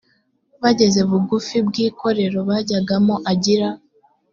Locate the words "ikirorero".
1.85-2.39